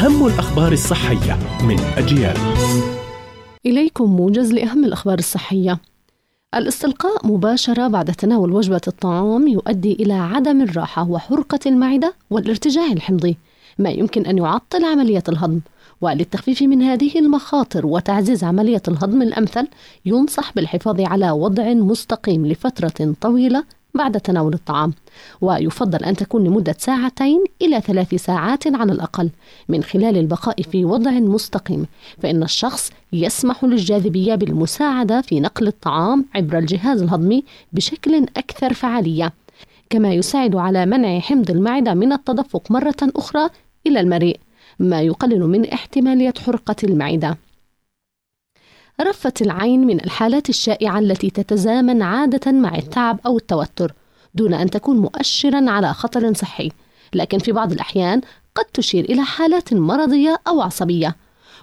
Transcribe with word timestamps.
أهم 0.00 0.26
الأخبار 0.26 0.72
الصحية 0.72 1.38
من 1.62 1.80
أجيال. 1.80 2.36
إليكم 3.66 4.04
موجز 4.04 4.52
لأهم 4.52 4.84
الأخبار 4.84 5.18
الصحية. 5.18 5.78
الاستلقاء 6.54 7.26
مباشرة 7.26 7.88
بعد 7.88 8.12
تناول 8.12 8.52
وجبة 8.52 8.80
الطعام 8.88 9.48
يؤدي 9.48 9.92
إلى 9.92 10.12
عدم 10.12 10.62
الراحة 10.62 11.10
وحرقة 11.10 11.58
المعدة 11.66 12.14
والارتجاع 12.30 12.92
الحمضي 12.92 13.36
ما 13.78 13.90
يمكن 13.90 14.26
أن 14.26 14.38
يعطل 14.38 14.84
عملية 14.84 15.22
الهضم. 15.28 15.60
وللتخفيف 16.00 16.62
من 16.62 16.82
هذه 16.82 17.18
المخاطر 17.18 17.86
وتعزيز 17.86 18.44
عملية 18.44 18.82
الهضم 18.88 19.22
الأمثل 19.22 19.68
ينصح 20.06 20.54
بالحفاظ 20.54 21.00
على 21.00 21.30
وضع 21.30 21.74
مستقيم 21.74 22.46
لفترة 22.46 23.14
طويلة 23.20 23.64
بعد 23.94 24.20
تناول 24.20 24.54
الطعام 24.54 24.92
ويفضل 25.40 26.04
أن 26.04 26.16
تكون 26.16 26.44
لمدة 26.44 26.74
ساعتين 26.78 27.44
إلى 27.62 27.80
ثلاث 27.80 28.14
ساعات 28.14 28.66
على 28.66 28.92
الأقل 28.92 29.30
من 29.68 29.82
خلال 29.82 30.16
البقاء 30.16 30.62
في 30.62 30.84
وضع 30.84 31.10
مستقيم 31.10 31.86
فإن 32.22 32.42
الشخص 32.42 32.92
يسمح 33.12 33.64
للجاذبية 33.64 34.34
بالمساعدة 34.34 35.20
في 35.20 35.40
نقل 35.40 35.66
الطعام 35.66 36.24
عبر 36.34 36.58
الجهاز 36.58 37.02
الهضمي 37.02 37.44
بشكل 37.72 38.26
أكثر 38.36 38.72
فعالية 38.72 39.32
كما 39.90 40.14
يساعد 40.14 40.56
على 40.56 40.86
منع 40.86 41.18
حمض 41.18 41.50
المعدة 41.50 41.94
من 41.94 42.12
التدفق 42.12 42.70
مرة 42.70 42.96
أخرى 43.02 43.48
إلى 43.86 44.00
المريء 44.00 44.40
ما 44.78 45.00
يقلل 45.00 45.40
من 45.40 45.68
احتمالية 45.68 46.34
حرقة 46.46 46.76
المعدة. 46.84 47.38
رفة 49.02 49.32
العين 49.40 49.86
من 49.86 50.04
الحالات 50.04 50.48
الشائعة 50.48 50.98
التي 50.98 51.30
تتزامن 51.30 52.02
عادة 52.02 52.52
مع 52.52 52.74
التعب 52.74 53.20
أو 53.26 53.36
التوتر 53.36 53.94
دون 54.34 54.54
أن 54.54 54.70
تكون 54.70 54.96
مؤشرا 54.96 55.70
على 55.70 55.92
خطر 55.94 56.34
صحي. 56.34 56.70
لكن 57.14 57.38
في 57.38 57.52
بعض 57.52 57.72
الأحيان 57.72 58.20
قد 58.54 58.64
تشير 58.64 59.04
إلى 59.04 59.22
حالات 59.22 59.74
مرضية 59.74 60.40
أو 60.48 60.60
عصبية. 60.60 61.16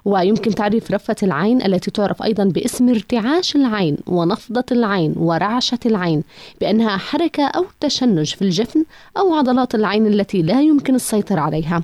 ويمكن 0.05 0.55
تعريف 0.55 0.91
رفة 0.91 1.15
العين 1.23 1.65
التي 1.65 1.91
تعرف 1.91 2.23
أيضا 2.23 2.43
باسم 2.43 2.89
ارتعاش 2.89 3.55
العين 3.55 3.97
ونفضة 4.07 4.65
العين 4.71 5.13
ورعشة 5.17 5.79
العين 5.85 6.23
بأنها 6.61 6.97
حركة 6.97 7.43
أو 7.43 7.65
تشنج 7.79 8.35
في 8.35 8.41
الجفن 8.41 8.85
أو 9.17 9.33
عضلات 9.33 9.75
العين 9.75 10.07
التي 10.07 10.41
لا 10.41 10.61
يمكن 10.61 10.95
السيطرة 10.95 11.39
عليها. 11.39 11.83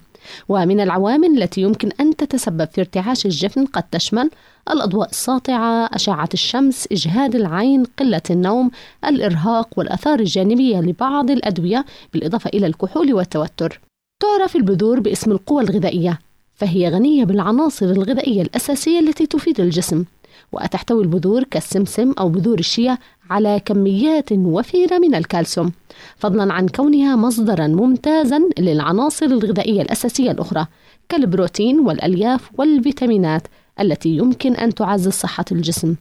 ومن 0.49 0.79
العوامل 0.79 1.43
التي 1.43 1.61
يمكن 1.61 1.89
أن 1.99 2.15
تتسبب 2.15 2.67
في 2.73 2.81
ارتعاش 2.81 3.25
الجفن 3.25 3.65
قد 3.65 3.83
تشمل 3.91 4.29
الأضواء 4.69 5.09
الساطعة، 5.09 5.89
أشعة 5.93 6.29
الشمس، 6.33 6.87
إجهاد 6.91 7.35
العين، 7.35 7.83
قلة 7.99 8.21
النوم، 8.29 8.71
الإرهاق 9.05 9.67
والآثار 9.77 10.19
الجانبية 10.19 10.79
لبعض 10.79 11.31
الأدوية 11.31 11.85
بالإضافة 12.13 12.49
إلى 12.53 12.67
الكحول 12.67 13.13
والتوتر. 13.13 13.81
تعرف 14.19 14.55
البذور 14.55 14.99
باسم 14.99 15.31
القوى 15.31 15.63
الغذائية، 15.63 16.19
فهي 16.55 16.89
غنية 16.89 17.25
بالعناصر 17.25 17.85
الغذائية 17.85 18.41
الأساسية 18.41 18.99
التي 18.99 19.25
تفيد 19.25 19.59
الجسم، 19.59 20.05
وتحتوي 20.51 21.03
البذور 21.03 21.43
كالسمسم 21.43 22.13
أو 22.19 22.29
بذور 22.29 22.59
الشيا 22.59 22.97
على 23.29 23.61
كميات 23.65 24.31
وفيرة 24.31 24.97
من 24.97 25.15
الكالسيوم، 25.15 25.71
فضلا 26.17 26.53
عن 26.53 26.67
كونها 26.67 27.15
مصدرا 27.15 27.67
ممتازا 27.67 28.39
للعناصر 28.59 29.25
الغذائية 29.25 29.81
الأساسية 29.81 30.31
الأخرى 30.31 30.67
كالبروتين 31.09 31.79
والألياف 31.79 32.49
والفيتامينات 32.57 33.47
التي 33.79 34.09
يمكن 34.09 34.55
أن 34.55 34.73
تعزز 34.73 35.11
صحة 35.11 35.45
الجسم. 35.51 35.95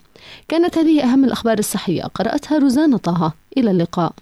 كانت 0.47 0.77
هذه 0.77 1.03
أهم 1.03 1.25
الأخبار 1.25 1.59
الصحية 1.59 2.03
قرأتها 2.03 2.57
روزانا 2.57 2.97
طه 2.97 3.33
إلى 3.57 3.71
اللقاء. 3.71 4.13